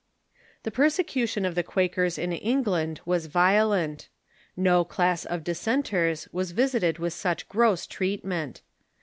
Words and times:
The 0.63 0.71
persecution 0.71 1.45
of 1.45 1.53
the 1.53 1.61
Quakers 1.61 2.17
in 2.17 2.33
England 2.33 3.01
was 3.05 3.27
violent. 3.27 4.09
No 4.57 4.83
class 4.83 5.25
of 5.25 5.43
dissenters 5.43 6.27
was 6.31 6.53
visited 6.53 6.97
with 6.97 7.13
such 7.13 7.47
gross 7.47 7.85
treatment. 7.85 8.63